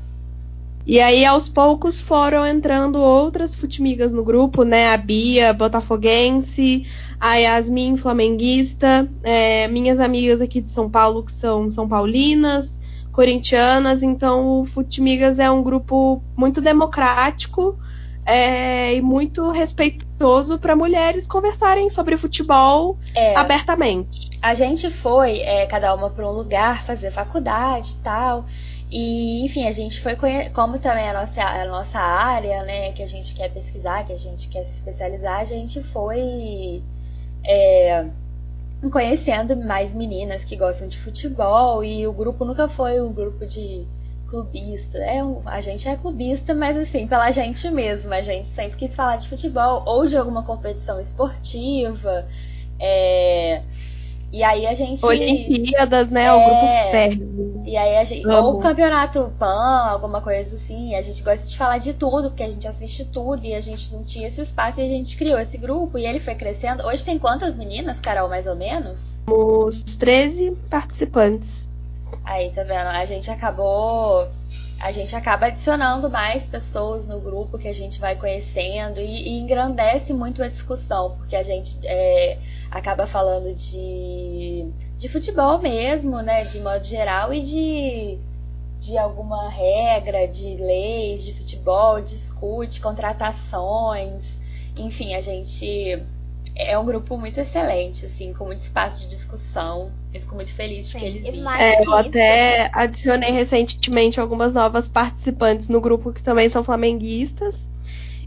E 0.89 0.99
aí, 0.99 1.23
aos 1.23 1.47
poucos, 1.47 2.01
foram 2.01 2.47
entrando 2.47 2.99
outras 2.99 3.55
futimigas 3.55 4.11
no 4.11 4.23
grupo, 4.23 4.63
né? 4.63 4.91
A 4.91 4.97
Bia, 4.97 5.53
botafoguense, 5.53 6.83
a 7.19 7.35
Yasmin, 7.35 7.95
flamenguista, 7.95 9.07
é, 9.21 9.67
minhas 9.67 9.99
amigas 9.99 10.41
aqui 10.41 10.59
de 10.59 10.71
São 10.71 10.89
Paulo, 10.89 11.21
que 11.23 11.31
são 11.31 11.69
São 11.69 11.87
Paulinas, 11.87 12.79
corintianas. 13.11 14.01
Então, 14.01 14.61
o 14.61 14.65
Futimigas 14.65 15.37
é 15.37 15.47
um 15.51 15.61
grupo 15.61 16.23
muito 16.35 16.59
democrático 16.59 17.77
é, 18.25 18.95
e 18.95 18.99
muito 18.99 19.51
respeitoso 19.51 20.57
para 20.57 20.75
mulheres 20.75 21.27
conversarem 21.27 21.91
sobre 21.91 22.17
futebol 22.17 22.97
é, 23.13 23.37
abertamente. 23.37 24.27
A 24.41 24.55
gente 24.55 24.89
foi, 24.89 25.41
é, 25.41 25.67
cada 25.67 25.93
uma 25.93 26.09
para 26.09 26.27
um 26.27 26.31
lugar, 26.31 26.83
fazer 26.83 27.11
faculdade 27.11 27.91
e 27.91 28.03
tal. 28.03 28.45
E, 28.91 29.45
enfim, 29.45 29.67
a 29.67 29.71
gente 29.71 30.01
foi 30.01 30.15
como 30.53 30.79
também 30.79 31.07
a 31.07 31.13
nossa, 31.13 31.41
a 31.41 31.65
nossa 31.65 31.99
área, 31.99 32.63
né, 32.63 32.91
que 32.93 33.03
a 33.03 33.07
gente 33.07 33.35
quer 33.35 33.51
pesquisar, 33.51 34.05
que 34.05 34.13
a 34.13 34.17
gente 34.17 34.49
quer 34.49 34.65
se 34.65 34.71
especializar, 34.71 35.39
a 35.39 35.45
gente 35.45 35.83
foi 35.83 36.81
é, 37.45 38.07
conhecendo 38.91 39.55
mais 39.55 39.93
meninas 39.93 40.43
que 40.43 40.55
gostam 40.55 40.87
de 40.87 40.97
futebol 40.97 41.83
e 41.83 42.07
o 42.07 42.13
grupo 42.13 42.43
nunca 42.45 42.67
foi 42.67 42.99
um 42.99 43.13
grupo 43.13 43.45
de 43.45 43.85
clubista. 44.29 44.97
É 44.99 45.19
a 45.45 45.61
gente 45.61 45.87
é 45.87 45.95
clubista, 45.95 46.53
mas 46.53 46.77
assim, 46.77 47.07
pela 47.07 47.29
gente 47.31 47.69
mesma. 47.69 48.15
A 48.15 48.21
gente 48.21 48.47
sempre 48.49 48.77
quis 48.77 48.95
falar 48.95 49.17
de 49.17 49.27
futebol 49.27 49.83
ou 49.85 50.07
de 50.07 50.17
alguma 50.17 50.43
competição 50.43 50.99
esportiva. 50.99 52.27
É, 52.79 53.61
e 54.31 54.43
aí 54.43 54.67
a 54.67 54.73
gente. 54.73 55.03
Olimpíadas, 55.03 56.09
né? 56.09 56.25
É, 56.25 56.33
o 56.33 56.39
grupo 56.39 56.91
férreo. 56.91 57.63
E 57.65 57.75
aí 57.75 57.97
a 57.97 58.03
gente. 58.03 58.25
Amo. 58.25 58.47
Ou 58.47 58.59
campeonato 58.59 59.31
PAN, 59.39 59.87
alguma 59.89 60.21
coisa 60.21 60.55
assim. 60.55 60.95
A 60.95 61.01
gente 61.01 61.23
gosta 61.23 61.47
de 61.47 61.57
falar 61.57 61.77
de 61.79 61.93
tudo, 61.93 62.29
porque 62.29 62.43
a 62.43 62.49
gente 62.49 62.67
assiste 62.67 63.05
tudo 63.05 63.43
e 63.43 63.53
a 63.53 63.59
gente 63.59 63.93
não 63.93 64.03
tinha 64.03 64.27
esse 64.27 64.41
espaço 64.41 64.79
e 64.79 64.83
a 64.83 64.87
gente 64.87 65.17
criou 65.17 65.39
esse 65.39 65.57
grupo 65.57 65.97
e 65.97 66.05
ele 66.05 66.19
foi 66.19 66.35
crescendo. 66.35 66.83
Hoje 66.83 67.03
tem 67.03 67.17
quantas 67.17 67.55
meninas, 67.55 67.99
Carol, 67.99 68.29
mais 68.29 68.45
ou 68.47 68.55
menos? 68.55 69.19
Os 69.27 69.83
13 69.83 70.55
participantes. 70.69 71.67
Aí, 72.23 72.51
tá 72.51 72.63
vendo? 72.63 72.87
A 72.87 73.05
gente 73.05 73.29
acabou. 73.29 74.27
A 74.79 74.91
gente 74.91 75.15
acaba 75.15 75.47
adicionando 75.47 76.09
mais 76.09 76.45
pessoas 76.45 77.05
no 77.05 77.19
grupo 77.19 77.57
que 77.57 77.67
a 77.67 77.73
gente 77.73 77.99
vai 77.99 78.15
conhecendo 78.15 79.01
e, 79.01 79.27
e 79.27 79.39
engrandece 79.39 80.13
muito 80.13 80.41
a 80.41 80.47
discussão, 80.47 81.17
porque 81.17 81.35
a 81.35 81.43
gente. 81.43 81.77
É, 81.83 82.37
acaba 82.71 83.07
falando 83.07 83.53
de, 83.53 84.67
de 84.97 85.09
futebol 85.09 85.59
mesmo, 85.59 86.21
né? 86.21 86.45
De 86.45 86.59
modo 86.59 86.83
geral, 86.83 87.33
e 87.33 87.41
de, 87.41 88.19
de 88.79 88.97
alguma 88.97 89.49
regra, 89.49 90.27
de 90.27 90.55
leis 90.55 91.23
de 91.23 91.33
futebol, 91.33 92.01
discute 92.01 92.79
contratações. 92.79 94.23
Enfim, 94.75 95.15
a 95.15 95.21
gente 95.21 96.01
é 96.59 96.77
um 96.77 96.85
grupo 96.85 97.17
muito 97.17 97.39
excelente, 97.39 98.05
assim, 98.05 98.33
com 98.33 98.45
muito 98.45 98.59
espaço 98.59 99.01
de 99.03 99.07
discussão. 99.07 99.91
Eu 100.13 100.19
fico 100.19 100.35
muito 100.35 100.53
feliz 100.53 100.89
de 100.89 100.99
que 100.99 101.05
eles 101.05 101.25
existem. 101.25 101.61
É, 101.61 101.85
eu 101.85 101.93
até 101.93 102.69
adicionei 102.73 103.31
recentemente 103.31 104.19
algumas 104.19 104.53
novas 104.53 104.85
participantes 104.85 105.69
no 105.69 105.79
grupo 105.79 106.11
que 106.11 106.21
também 106.21 106.49
são 106.49 106.61
flamenguistas. 106.61 107.55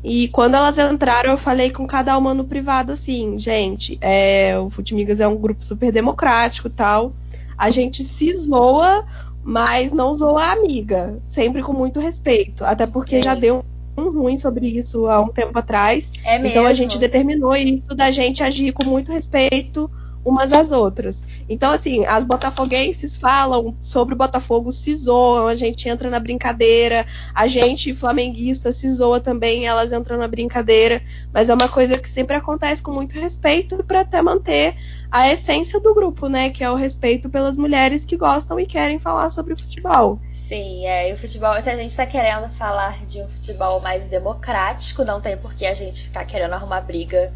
E 0.03 0.29
quando 0.29 0.55
elas 0.55 0.79
entraram, 0.79 1.33
eu 1.33 1.39
falei 1.39 1.71
com 1.71 1.87
cada 1.87 2.17
uma 2.17 2.33
no 2.33 2.45
privado 2.45 2.91
assim, 2.91 3.39
gente, 3.39 3.99
é, 4.01 4.59
o 4.59 4.71
Futimigas 4.71 5.21
é 5.21 5.29
um 5.29 5.37
grupo 5.37 5.63
super 5.63 5.93
democrático 5.93 6.71
tal. 6.71 7.13
A 7.57 7.71
gente 7.71 8.03
se 8.03 8.35
zoa, 8.35 9.05
mas 9.45 9.93
não 9.93 10.17
zoa 10.17 10.47
a 10.47 10.53
amiga. 10.53 11.21
Sempre 11.23 11.63
com 11.63 11.75
muito 11.75 12.01
respeito. 12.01 12.65
Até 12.65 12.87
porque 12.87 13.17
é. 13.17 13.23
já 13.23 13.35
deu 13.35 13.59
um 13.59 13.72
ruim 13.97 14.39
sobre 14.39 14.67
isso 14.67 15.07
há 15.07 15.21
um 15.21 15.29
tempo 15.29 15.59
atrás. 15.59 16.11
É 16.25 16.39
mesmo? 16.39 16.49
Então 16.49 16.67
a 16.67 16.73
gente 16.73 16.99
determinou 16.99 17.55
isso 17.55 17.95
da 17.95 18.11
gente 18.11 18.43
agir 18.43 18.73
com 18.73 18.85
muito 18.85 19.13
respeito 19.13 19.91
umas 20.25 20.53
às 20.53 20.71
outras. 20.71 21.25
Então, 21.49 21.73
assim, 21.73 22.05
as 22.07 22.25
botafoguenses 22.25 23.17
falam 23.17 23.77
sobre 23.81 24.15
o 24.15 24.17
Botafogo, 24.17 24.71
se 24.73 24.95
zoam, 24.95 25.47
a 25.49 25.55
gente 25.55 25.89
entra 25.89 26.09
na 26.09 26.21
brincadeira, 26.21 27.07
a 27.35 27.47
gente, 27.47 27.95
flamenguista, 27.95 28.73
se 28.73 28.93
zoa 28.95 29.21
também, 29.21 29.67
elas 29.67 29.93
entram 29.93 30.17
na 30.17 30.29
brincadeira, 30.29 31.03
mas 31.33 31.49
é 31.49 31.55
uma 31.55 31.69
coisa 31.69 31.99
que 31.99 32.09
sempre 32.09 32.37
acontece 32.37 32.81
com 32.81 32.93
muito 32.93 33.19
respeito 33.19 33.83
para 33.83 34.01
até 34.01 34.23
manter 34.23 34.77
a 35.11 35.31
essência 35.31 35.81
do 35.81 35.95
grupo, 35.95 36.29
né? 36.29 36.51
Que 36.51 36.65
é 36.65 36.71
o 36.71 36.77
respeito 36.77 37.29
pelas 37.29 37.57
mulheres 37.57 38.05
que 38.05 38.17
gostam 38.17 38.59
e 38.59 38.67
querem 38.67 38.99
falar 38.99 39.31
sobre 39.31 39.57
futebol. 39.57 40.21
Sim, 40.53 40.85
é, 40.87 41.09
e 41.09 41.15
o 41.15 41.17
futebol, 41.17 41.55
se 41.63 41.71
a 41.71 41.77
gente 41.77 41.93
está 41.93 42.05
querendo 42.05 42.47
falar 42.57 43.07
de 43.07 43.23
um 43.23 43.29
futebol 43.29 43.81
mais 43.81 44.05
democrático, 44.11 45.03
não 45.03 45.19
tem 45.19 45.35
por 45.35 45.55
que 45.55 45.65
a 45.65 45.73
gente 45.73 46.03
ficar 46.03 46.27
querendo 46.27 46.53
arrumar 46.53 46.83
briga 46.83 47.33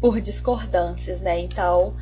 por 0.00 0.20
discordâncias, 0.20 1.20
né? 1.20 1.40
Então, 1.40 1.96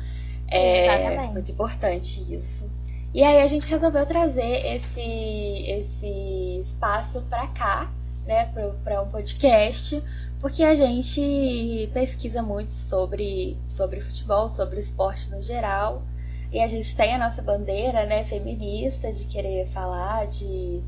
é 0.47 0.85
Exatamente. 0.85 1.33
muito 1.33 1.51
importante 1.51 2.23
isso. 2.31 2.69
E 3.11 3.23
aí 3.23 3.41
a 3.41 3.47
gente 3.47 3.67
resolveu 3.67 4.05
trazer 4.05 4.75
esse, 4.75 5.01
esse 5.01 6.61
espaço 6.67 7.23
para 7.27 7.47
cá, 7.47 7.91
né, 8.27 8.47
para 8.83 9.01
um 9.01 9.09
podcast, 9.09 9.99
porque 10.39 10.61
a 10.61 10.75
gente 10.75 11.89
pesquisa 11.91 12.43
muito 12.43 12.73
sobre, 12.73 13.57
sobre 13.67 13.99
futebol, 14.01 14.47
sobre 14.47 14.79
esporte 14.79 15.27
no 15.31 15.41
geral, 15.41 16.03
e 16.51 16.59
a 16.59 16.67
gente 16.67 16.95
tem 16.95 17.13
a 17.13 17.17
nossa 17.17 17.41
bandeira, 17.41 18.05
né, 18.05 18.25
feminista, 18.25 19.11
de 19.11 19.25
querer 19.25 19.67
falar 19.69 20.27
de, 20.27 20.81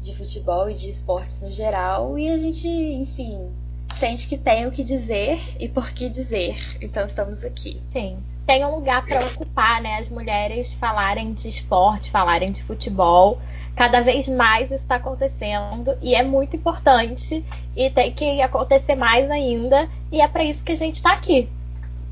de 0.00 0.14
futebol 0.14 0.70
e 0.70 0.74
de 0.74 0.90
esportes 0.90 1.40
no 1.40 1.50
geral, 1.50 2.18
e 2.18 2.30
a 2.30 2.38
gente, 2.38 2.68
enfim, 2.68 3.50
sente 3.98 4.28
que 4.28 4.38
tem 4.38 4.66
o 4.66 4.70
que 4.70 4.84
dizer 4.84 5.40
e 5.58 5.68
por 5.68 5.90
que 5.90 6.08
dizer. 6.08 6.78
Então 6.80 7.04
estamos 7.04 7.44
aqui. 7.44 7.80
Sim 7.88 8.18
tem 8.48 8.64
um 8.64 8.76
lugar 8.76 9.04
para 9.04 9.20
ocupar, 9.26 9.82
né? 9.82 9.98
As 9.98 10.08
mulheres 10.08 10.72
falarem 10.72 11.34
de 11.34 11.50
esporte, 11.50 12.10
falarem 12.10 12.50
de 12.50 12.62
futebol. 12.62 13.38
Cada 13.76 14.00
vez 14.00 14.26
mais 14.26 14.72
está 14.72 14.94
acontecendo 14.94 15.94
e 16.00 16.14
é 16.14 16.22
muito 16.22 16.56
importante 16.56 17.44
e 17.76 17.90
tem 17.90 18.10
que 18.10 18.40
acontecer 18.40 18.94
mais 18.94 19.30
ainda. 19.30 19.86
E 20.10 20.22
é 20.22 20.26
para 20.26 20.42
isso 20.44 20.64
que 20.64 20.72
a 20.72 20.74
gente 20.74 20.94
está 20.94 21.12
aqui. 21.12 21.46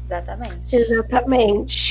Exatamente. 0.05 0.77
Exatamente. 0.77 1.86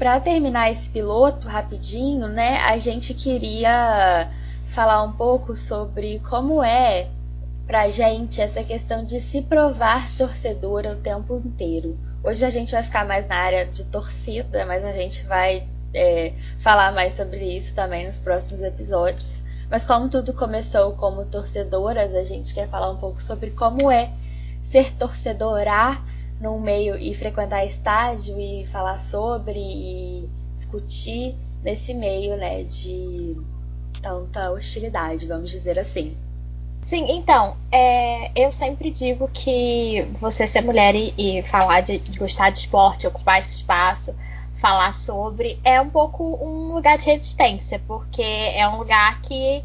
Para 0.00 0.18
terminar 0.18 0.72
esse 0.72 0.88
piloto 0.88 1.46
rapidinho, 1.46 2.26
né? 2.26 2.56
A 2.60 2.78
gente 2.78 3.12
queria 3.12 4.30
falar 4.70 5.02
um 5.02 5.12
pouco 5.12 5.54
sobre 5.54 6.20
como 6.20 6.64
é 6.64 7.08
pra 7.66 7.90
gente 7.90 8.40
essa 8.40 8.64
questão 8.64 9.04
de 9.04 9.20
se 9.20 9.42
provar 9.42 10.10
torcedora 10.16 10.94
o 10.94 11.02
tempo 11.02 11.42
inteiro. 11.44 11.98
Hoje 12.24 12.42
a 12.46 12.48
gente 12.48 12.72
vai 12.72 12.82
ficar 12.82 13.06
mais 13.06 13.28
na 13.28 13.36
área 13.36 13.66
de 13.66 13.84
torcida, 13.84 14.64
mas 14.64 14.82
a 14.86 14.92
gente 14.92 15.22
vai 15.26 15.68
é, 15.92 16.32
falar 16.62 16.94
mais 16.94 17.14
sobre 17.14 17.58
isso 17.58 17.74
também 17.74 18.06
nos 18.06 18.16
próximos 18.16 18.62
episódios. 18.62 19.44
Mas 19.70 19.84
como 19.84 20.08
tudo 20.08 20.32
começou 20.32 20.92
como 20.94 21.26
torcedoras, 21.26 22.14
a 22.14 22.24
gente 22.24 22.54
quer 22.54 22.70
falar 22.70 22.90
um 22.90 22.96
pouco 22.96 23.22
sobre 23.22 23.50
como 23.50 23.90
é 23.90 24.10
ser 24.64 24.94
torcedora 24.94 25.98
num 26.40 26.58
meio 26.58 26.96
e 26.96 27.14
frequentar 27.14 27.66
estádio 27.66 28.40
e 28.40 28.66
falar 28.66 28.98
sobre 28.98 29.58
e 29.58 30.28
discutir 30.54 31.36
nesse 31.62 31.92
meio, 31.92 32.36
né, 32.36 32.64
de 32.64 33.36
tanta 34.00 34.50
hostilidade, 34.50 35.26
vamos 35.26 35.50
dizer 35.50 35.78
assim. 35.78 36.16
Sim, 36.84 37.06
então, 37.10 37.56
é, 37.70 38.30
eu 38.34 38.50
sempre 38.50 38.90
digo 38.90 39.28
que 39.32 40.02
você 40.14 40.46
ser 40.46 40.62
mulher 40.62 40.94
e, 40.94 41.14
e 41.18 41.42
falar 41.42 41.82
de, 41.82 41.98
de, 41.98 42.18
gostar 42.18 42.50
de 42.50 42.58
esporte, 42.58 43.06
ocupar 43.06 43.38
esse 43.38 43.56
espaço, 43.56 44.14
falar 44.56 44.92
sobre, 44.94 45.60
é 45.62 45.80
um 45.80 45.90
pouco 45.90 46.38
um 46.42 46.74
lugar 46.74 46.96
de 46.96 47.06
resistência, 47.06 47.78
porque 47.86 48.22
é 48.22 48.66
um 48.66 48.78
lugar 48.78 49.20
que 49.20 49.62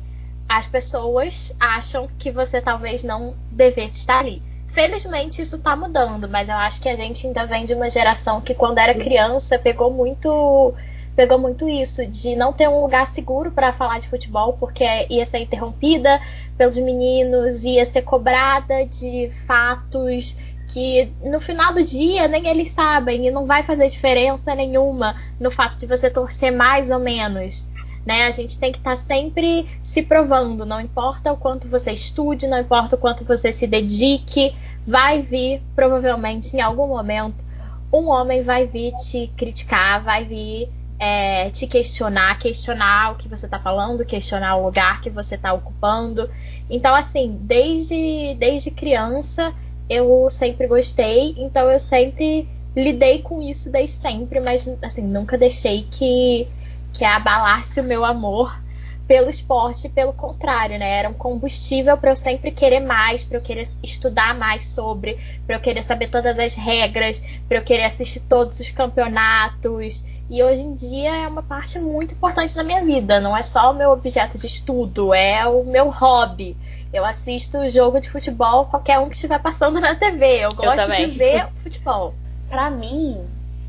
as 0.47 0.67
pessoas 0.67 1.55
acham 1.59 2.07
que 2.19 2.31
você 2.31 2.61
talvez 2.61 3.03
não 3.03 3.33
devesse 3.49 3.99
estar 3.99 4.19
ali. 4.19 4.41
Felizmente 4.75 5.41
isso 5.41 5.55
está 5.55 5.73
mudando, 5.73 6.27
mas 6.27 6.49
eu 6.49 6.55
acho 6.55 6.81
que 6.81 6.89
a 6.89 6.95
gente 6.97 7.25
ainda 7.25 7.45
vem 7.45 7.65
de 7.65 7.73
uma 7.73 7.89
geração 7.89 8.41
que 8.41 8.53
quando 8.53 8.77
era 8.77 8.93
criança 8.93 9.57
pegou 9.57 9.89
muito 9.89 10.73
pegou 11.15 11.39
muito 11.39 11.69
isso 11.69 12.05
de 12.05 12.35
não 12.35 12.51
ter 12.51 12.67
um 12.67 12.81
lugar 12.81 13.07
seguro 13.07 13.49
para 13.51 13.71
falar 13.71 13.99
de 13.99 14.09
futebol 14.09 14.57
porque 14.59 14.83
ia 15.09 15.25
ser 15.25 15.37
interrompida 15.37 16.19
pelos 16.57 16.75
meninos, 16.75 17.63
ia 17.63 17.85
ser 17.85 18.01
cobrada 18.01 18.85
de 18.85 19.31
fatos 19.47 20.35
que 20.67 21.09
no 21.23 21.39
final 21.39 21.73
do 21.73 21.81
dia 21.81 22.27
nem 22.27 22.45
eles 22.45 22.71
sabem 22.71 23.27
e 23.27 23.31
não 23.31 23.45
vai 23.45 23.63
fazer 23.63 23.87
diferença 23.87 24.53
nenhuma 24.53 25.15
no 25.39 25.49
fato 25.49 25.77
de 25.77 25.85
você 25.85 26.09
torcer 26.09 26.51
mais 26.51 26.91
ou 26.91 26.99
menos. 26.99 27.65
Né? 28.05 28.25
A 28.25 28.31
gente 28.31 28.59
tem 28.59 28.73
que 28.73 28.77
estar 28.77 28.91
tá 28.91 28.95
sempre 28.97 29.67
se 29.81 30.03
provando, 30.03 30.65
não 30.65 30.81
importa 30.81 31.31
o 31.31 31.37
quanto 31.37 31.69
você 31.69 31.91
estude, 31.91 32.45
não 32.45 32.59
importa 32.59 32.97
o 32.97 32.99
quanto 32.99 33.23
você 33.23 33.53
se 33.53 33.65
dedique, 33.65 34.53
vai 34.85 35.21
vir 35.21 35.61
provavelmente 35.75 36.55
em 36.55 36.61
algum 36.61 36.87
momento 36.87 37.43
um 37.91 38.07
homem 38.07 38.43
vai 38.43 38.67
vir 38.67 38.93
te 38.95 39.31
criticar, 39.37 40.03
vai 40.03 40.25
vir 40.25 40.69
é, 40.99 41.49
te 41.49 41.67
questionar, 41.67 42.37
questionar 42.39 43.13
o 43.13 43.15
que 43.15 43.27
você 43.27 43.45
está 43.45 43.59
falando, 43.59 44.05
questionar 44.05 44.55
o 44.57 44.65
lugar 44.65 45.01
que 45.01 45.09
você 45.09 45.35
está 45.35 45.53
ocupando. 45.53 46.29
Então, 46.69 46.93
assim, 46.95 47.37
desde, 47.41 48.35
desde 48.39 48.71
criança 48.71 49.53
eu 49.89 50.27
sempre 50.29 50.67
gostei, 50.67 51.35
então 51.37 51.69
eu 51.69 51.79
sempre 51.79 52.49
lidei 52.75 53.21
com 53.21 53.41
isso 53.41 53.71
desde 53.71 53.95
sempre, 53.95 54.39
mas 54.39 54.67
assim, 54.81 55.03
nunca 55.03 55.37
deixei 55.37 55.87
que, 55.89 56.47
que 56.91 57.05
abalasse 57.05 57.79
o 57.79 57.83
meu 57.83 58.03
amor 58.03 58.59
pelo 59.07 59.29
esporte, 59.29 59.87
pelo 59.89 60.13
contrário, 60.13 60.79
né? 60.79 60.99
Era 60.99 61.09
um 61.09 61.13
combustível 61.13 61.95
para 61.97 62.11
eu 62.11 62.15
sempre 62.15 62.51
querer 62.51 62.79
mais, 62.79 63.23
para 63.23 63.37
eu 63.37 63.41
querer 63.41 63.67
estudar 63.83 64.33
mais 64.33 64.65
sobre, 64.65 65.17
para 65.45 65.55
eu 65.55 65.59
querer 65.59 65.83
saber 65.83 66.09
todas 66.09 66.39
as 66.39 66.55
regras, 66.55 67.23
para 67.47 67.57
eu 67.57 67.63
querer 67.63 67.83
assistir 67.83 68.21
todos 68.21 68.59
os 68.59 68.69
campeonatos 68.71 70.03
E 70.29 70.43
hoje 70.43 70.61
em 70.61 70.73
dia 70.73 71.15
é 71.15 71.27
uma 71.27 71.43
parte 71.43 71.77
muito 71.77 72.15
importante 72.15 72.55
da 72.55 72.63
minha 72.63 72.83
vida. 72.83 73.19
Não 73.19 73.37
é 73.37 73.43
só 73.43 73.71
o 73.71 73.75
meu 73.75 73.91
objeto 73.91 74.37
de 74.37 74.47
estudo, 74.47 75.13
é 75.13 75.45
o 75.45 75.63
meu 75.63 75.89
hobby. 75.89 76.57
Eu 76.91 77.05
assisto 77.05 77.69
jogo 77.69 77.99
de 77.99 78.09
futebol, 78.09 78.65
qualquer 78.65 78.97
um 78.99 79.09
que 79.09 79.15
estiver 79.15 79.39
passando 79.39 79.79
na 79.79 79.93
TV. 79.95 80.45
Eu 80.45 80.51
gosto 80.53 80.89
Eu 80.89 80.95
de 80.95 81.05
ver 81.17 81.47
futebol. 81.57 82.15
Pra 82.49 82.71
mim, 82.71 83.19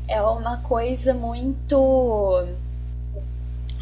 é 0.07 0.21
uma 0.21 0.57
coisa 0.57 1.13
muito 1.13 2.47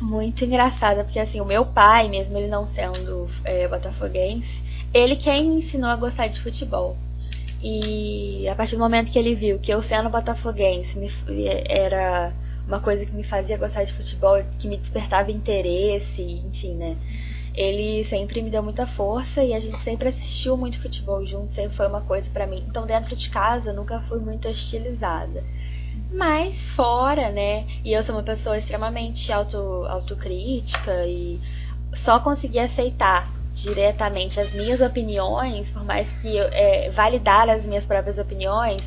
muito 0.01 0.43
engraçada, 0.43 1.03
porque 1.03 1.19
assim, 1.19 1.39
o 1.39 1.45
meu 1.45 1.65
pai, 1.65 2.07
mesmo 2.09 2.37
ele 2.37 2.47
não 2.47 2.67
sendo 2.67 3.29
é, 3.43 3.67
botafoguense, 3.67 4.63
ele 4.93 5.15
quem 5.15 5.49
me 5.49 5.55
ensinou 5.57 5.89
a 5.89 5.95
gostar 5.95 6.27
de 6.27 6.39
futebol. 6.39 6.95
E 7.61 8.47
a 8.47 8.55
partir 8.55 8.75
do 8.75 8.81
momento 8.81 9.11
que 9.11 9.17
ele 9.17 9.33
viu 9.35 9.57
que 9.59 9.73
eu 9.73 9.81
sendo 9.81 10.09
botafoguense 10.09 10.97
me, 10.97 11.09
era 11.67 12.31
uma 12.67 12.79
coisa 12.79 13.05
que 13.05 13.11
me 13.11 13.23
fazia 13.23 13.57
gostar 13.57 13.83
de 13.83 13.93
futebol, 13.93 14.43
que 14.59 14.67
me 14.67 14.77
despertava 14.77 15.31
interesse, 15.31 16.21
enfim, 16.21 16.75
né? 16.75 16.97
Ele 17.55 18.03
sempre 18.05 18.41
me 18.41 18.49
deu 18.49 18.61
muita 18.61 18.85
força 18.85 19.43
e 19.43 19.53
a 19.53 19.59
gente 19.59 19.77
sempre 19.77 20.09
assistiu 20.09 20.57
muito 20.57 20.79
futebol 20.81 21.25
junto, 21.25 21.53
sempre 21.53 21.75
foi 21.75 21.87
uma 21.87 22.01
coisa 22.01 22.27
para 22.33 22.45
mim. 22.45 22.63
Então, 22.67 22.85
dentro 22.85 23.15
de 23.15 23.29
casa, 23.29 23.71
nunca 23.71 24.01
fui 24.01 24.19
muito 24.19 24.47
hostilizada. 24.47 25.41
Mas 26.15 26.57
fora, 26.71 27.29
né? 27.29 27.65
E 27.83 27.91
eu 27.91 28.01
sou 28.01 28.15
uma 28.15 28.23
pessoa 28.23 28.57
extremamente 28.57 29.31
auto, 29.33 29.57
autocrítica 29.85 31.05
e 31.05 31.41
só 31.93 32.19
consegui 32.21 32.57
aceitar 32.57 33.29
diretamente 33.53 34.39
as 34.39 34.53
minhas 34.53 34.79
opiniões, 34.79 35.69
por 35.71 35.83
mais 35.83 36.09
que 36.21 36.35
eu, 36.35 36.45
é, 36.51 36.89
validar 36.91 37.49
as 37.49 37.65
minhas 37.65 37.83
próprias 37.83 38.17
opiniões, 38.17 38.81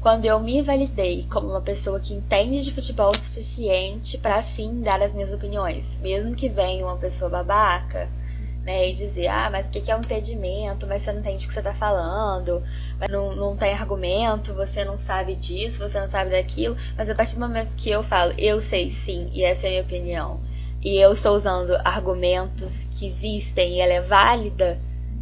quando 0.00 0.24
eu 0.24 0.40
me 0.40 0.62
validei 0.62 1.26
como 1.30 1.48
uma 1.48 1.60
pessoa 1.60 2.00
que 2.00 2.14
entende 2.14 2.64
de 2.64 2.72
futebol 2.72 3.10
o 3.10 3.18
suficiente 3.18 4.16
para 4.16 4.40
sim 4.42 4.80
dar 4.80 5.02
as 5.02 5.12
minhas 5.12 5.32
opiniões, 5.32 5.98
mesmo 6.00 6.34
que 6.34 6.48
venha 6.48 6.86
uma 6.86 6.96
pessoa 6.96 7.30
babaca, 7.30 8.08
né, 8.64 8.90
e 8.90 8.92
dizer, 8.92 9.28
ah, 9.28 9.48
mas 9.50 9.68
o 9.68 9.70
que 9.70 9.90
é 9.90 9.96
um 9.96 10.00
impedimento, 10.00 10.86
mas 10.86 11.02
você 11.02 11.12
não 11.12 11.20
entende 11.20 11.44
o 11.44 11.48
que 11.48 11.54
você 11.54 11.60
está 11.60 11.74
falando, 11.74 12.62
mas 12.98 13.08
não, 13.08 13.34
não 13.34 13.56
tem 13.56 13.72
argumento, 13.72 14.54
você 14.54 14.84
não 14.84 14.98
sabe 14.98 15.34
disso, 15.34 15.78
você 15.78 15.98
não 15.98 16.08
sabe 16.08 16.30
daquilo, 16.30 16.76
mas 16.96 17.08
a 17.08 17.14
partir 17.14 17.34
do 17.34 17.40
momento 17.40 17.74
que 17.74 17.90
eu 17.90 18.02
falo, 18.02 18.34
eu 18.36 18.60
sei 18.60 18.92
sim, 18.92 19.30
e 19.32 19.42
essa 19.42 19.66
é 19.66 19.68
a 19.68 19.70
minha 19.70 19.82
opinião, 19.82 20.40
e 20.82 20.96
eu 20.96 21.12
estou 21.12 21.36
usando 21.36 21.74
argumentos 21.84 22.84
que 22.92 23.06
existem 23.06 23.76
e 23.76 23.80
ela 23.80 23.94
é 23.94 24.00
válida, 24.02 24.78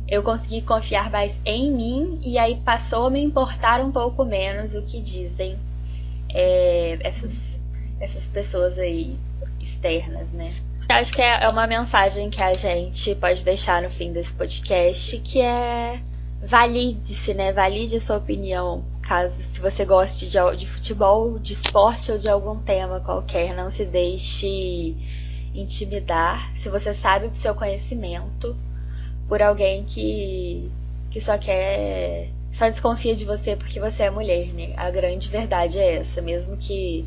eu 0.09 0.23
consegui 0.23 0.63
confiar 0.63 1.11
mais 1.11 1.33
em 1.45 1.71
mim 1.71 2.19
e 2.25 2.39
aí 2.39 2.57
passou 2.65 3.07
a 3.07 3.11
me 3.11 3.23
importar 3.23 3.81
um 3.81 3.93
pouco 3.93 4.25
menos 4.25 4.75
o 4.75 4.83
que 4.83 5.01
dizem 5.01 5.59
é, 6.31 6.99
essas, 7.03 7.33
essas 8.01 8.25
pessoas 8.25 8.79
aí 8.79 9.19
externas, 9.61 10.27
né? 10.33 10.51
Acho 10.91 11.13
que 11.13 11.21
é, 11.21 11.45
é 11.45 11.49
uma 11.51 11.67
mensagem 11.67 12.31
que 12.31 12.43
a 12.43 12.55
gente 12.55 13.15
pode 13.17 13.45
deixar 13.45 13.83
no 13.83 13.91
fim 13.91 14.11
desse 14.11 14.33
podcast, 14.33 15.19
que 15.19 15.39
é 15.39 16.01
valide-se, 16.43 17.35
né? 17.35 17.53
Valide 17.53 17.97
a 17.97 18.01
sua 18.01 18.17
opinião, 18.17 18.83
caso 19.03 19.35
se 19.53 19.61
você 19.61 19.85
goste 19.85 20.31
de, 20.31 20.39
de 20.57 20.67
futebol, 20.67 21.39
de 21.39 21.53
esporte 21.53 22.11
ou 22.11 22.19
de 22.19 22.31
algum 22.31 22.59
tema 22.61 23.01
qualquer, 23.01 23.55
não 23.55 23.71
se 23.71 23.85
deixe 23.85 24.97
intimidar. 25.55 26.55
Se 26.57 26.71
você 26.71 26.95
sabe 26.95 27.29
do 27.29 27.37
seu 27.37 27.55
conhecimento, 27.55 28.57
por 29.29 29.43
alguém 29.43 29.85
que, 29.85 30.71
que 31.11 31.21
só 31.21 31.37
quer. 31.37 32.31
só 32.55 32.65
desconfia 32.65 33.15
de 33.15 33.27
você 33.27 33.55
porque 33.55 33.79
você 33.79 34.05
é 34.05 34.11
mulher, 34.11 34.47
né? 34.55 34.73
A 34.75 34.91
grande 34.91 35.29
verdade 35.29 35.79
é 35.79 35.97
essa, 35.97 36.23
mesmo 36.23 36.57
que 36.57 37.07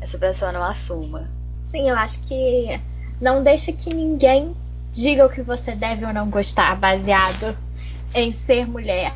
essa 0.00 0.16
pessoa 0.16 0.50
não 0.50 0.64
assuma. 0.64 1.28
Sim, 1.66 1.90
eu 1.90 1.96
acho 1.96 2.22
que 2.22 2.80
não 3.20 3.42
deixa 3.42 3.72
que 3.72 3.92
ninguém 3.92 4.54
diga 4.92 5.26
o 5.26 5.30
que 5.30 5.42
você 5.42 5.74
deve 5.74 6.04
ou 6.04 6.12
não 6.12 6.28
gostar, 6.28 6.76
baseado 6.76 7.56
em 8.14 8.32
ser 8.32 8.68
mulher, 8.68 9.12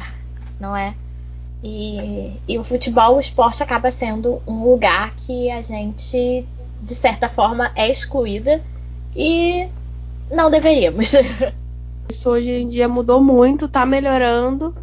não 0.59 0.75
é? 0.75 0.95
E, 1.62 2.33
e 2.49 2.59
o 2.59 2.65
futebol, 2.65 3.17
o 3.17 3.21
esporte 3.21 3.62
acaba 3.62 3.91
sendo 3.91 4.41
um 4.47 4.65
lugar 4.65 5.15
que 5.17 5.50
a 5.50 5.61
gente, 5.61 6.47
de 6.83 6.95
certa 6.95 7.29
forma, 7.29 7.73
é 7.75 7.91
excluída 7.91 8.63
e 9.15 9.69
não 10.30 10.50
deveríamos. 10.50 11.13
Isso 12.09 12.30
hoje 12.30 12.50
em 12.50 12.69
dia 12.69 12.89
mudou 12.89 13.21
muito, 13.21 13.69
tá 13.69 13.85
melhorando, 13.85 14.75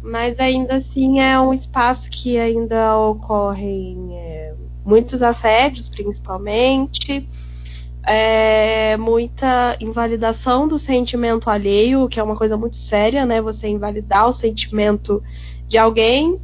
mas 0.00 0.38
ainda 0.38 0.76
assim 0.76 1.20
é 1.20 1.38
um 1.40 1.52
espaço 1.52 2.08
que 2.10 2.38
ainda 2.38 2.96
ocorrem 2.96 4.10
é, 4.12 4.54
muitos 4.84 5.22
assédios, 5.22 5.88
principalmente, 5.88 7.28
é, 8.06 8.96
muita 8.96 9.76
invalidação 9.80 10.68
do 10.68 10.78
sentimento 10.78 11.48
alheio, 11.48 12.08
que 12.08 12.20
é 12.20 12.22
uma 12.22 12.36
coisa 12.36 12.56
muito 12.56 12.76
séria, 12.76 13.24
né? 13.24 13.40
Você 13.40 13.68
invalidar 13.68 14.28
o 14.28 14.32
sentimento 14.32 15.22
de 15.66 15.78
alguém 15.78 16.38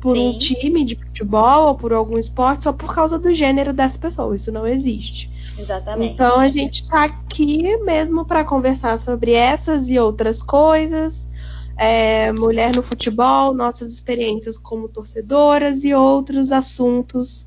por 0.00 0.16
Sim. 0.16 0.28
um 0.28 0.38
time 0.38 0.84
de 0.84 0.96
futebol 0.96 1.68
ou 1.68 1.74
por 1.76 1.92
algum 1.92 2.18
esporte 2.18 2.64
só 2.64 2.72
por 2.72 2.92
causa 2.92 3.18
do 3.18 3.32
gênero 3.32 3.72
dessa 3.72 3.98
pessoa. 3.98 4.34
Isso 4.34 4.50
não 4.50 4.66
existe. 4.66 5.30
Exatamente. 5.56 6.14
Então 6.14 6.40
a 6.40 6.48
gente 6.48 6.82
está 6.82 7.04
aqui 7.04 7.76
mesmo 7.78 8.24
para 8.24 8.44
conversar 8.44 8.98
sobre 8.98 9.32
essas 9.32 9.88
e 9.88 9.98
outras 9.98 10.42
coisas. 10.42 11.28
É, 11.76 12.32
mulher 12.32 12.74
no 12.74 12.82
futebol, 12.82 13.54
nossas 13.54 13.92
experiências 13.92 14.58
como 14.58 14.88
torcedoras 14.88 15.84
e 15.84 15.94
outros 15.94 16.50
assuntos 16.50 17.46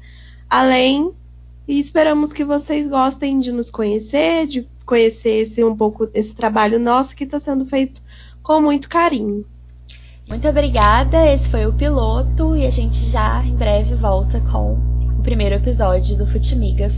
além. 0.50 1.12
E 1.68 1.80
esperamos 1.80 2.32
que 2.32 2.44
vocês 2.44 2.88
gostem 2.88 3.40
de 3.40 3.52
nos 3.52 3.72
conhecer, 3.72 4.46
de 4.46 4.68
conhecer 4.86 5.42
esse, 5.42 5.64
um 5.64 5.76
pouco 5.76 6.08
esse 6.14 6.36
trabalho 6.36 6.80
nosso 6.80 7.16
que 7.16 7.24
está 7.24 7.40
sendo 7.40 7.66
feito 7.66 8.02
com 8.44 8.62
muito 8.62 8.88
carinho. 8.88 9.46
Muito 10.28 10.48
obrigada, 10.48 11.34
esse 11.34 11.48
foi 11.50 11.66
o 11.66 11.74
piloto 11.74 12.56
e 12.56 12.66
a 12.66 12.70
gente 12.70 12.98
já 13.10 13.44
em 13.44 13.56
breve 13.56 13.96
volta 13.96 14.40
com 14.52 14.74
o 15.20 15.24
primeiro 15.24 15.56
episódio 15.56 16.18
do 16.18 16.28
Futimigas. 16.28 16.94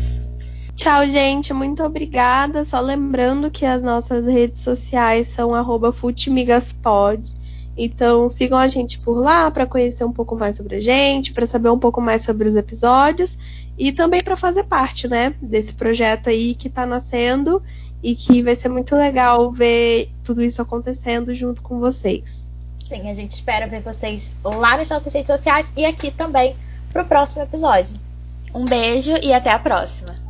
Tchau, 0.75 1.10
gente. 1.10 1.53
Muito 1.53 1.84
obrigada. 1.84 2.63
Só 2.63 2.80
lembrando 2.80 3.49
que 3.49 3.65
as 3.65 3.82
nossas 3.82 4.25
redes 4.27 4.62
sociais 4.62 5.27
são 5.30 5.51
futimigaspod. 5.91 7.36
Então 7.75 8.30
sigam 8.30 8.58
a 8.58 8.67
gente 8.67 8.99
por 8.99 9.19
lá 9.19 9.49
para 9.49 9.65
conhecer 9.65 10.03
um 10.03 10.12
pouco 10.12 10.36
mais 10.36 10.56
sobre 10.56 10.75
a 10.75 10.82
gente, 10.82 11.34
para 11.34 11.47
saber 11.47 11.69
um 11.69 11.80
pouco 11.80 11.99
mais 11.99 12.21
sobre 12.21 12.47
os 12.47 12.56
episódios 12.56 13.38
e 13.78 13.92
também 13.92 14.24
para 14.24 14.36
fazer 14.36 14.63
parte, 14.63 15.08
né, 15.08 15.36
desse 15.42 15.74
projeto 15.74 16.30
aí 16.30 16.56
que 16.56 16.68
está 16.68 16.86
nascendo 16.86 17.62
e 18.02 18.16
que 18.16 18.42
vai 18.42 18.56
ser 18.56 18.70
muito 18.70 18.96
legal 18.96 19.52
ver 19.52 20.10
tudo 20.24 20.44
isso 20.44 20.62
acontecendo 20.62 21.34
junto 21.34 21.62
com 21.62 21.80
vocês. 21.80 22.50
Sim, 22.88 23.10
a 23.10 23.13
gente 23.13 23.34
espera 23.34 23.68
ver 23.68 23.82
vocês 23.82 24.34
lá 24.44 24.78
nas 24.78 24.90
nossas 24.90 25.13
redes 25.13 25.28
sociais 25.28 25.72
e 25.76 25.86
aqui 25.86 26.10
também 26.10 26.56
para 26.92 27.04
o 27.04 27.06
próximo 27.06 27.44
episódio. 27.44 28.00
Um 28.54 28.66
beijo 28.66 29.13
e 29.22 29.34
até 29.34 29.52
a 29.52 29.60
próxima. 29.60 30.27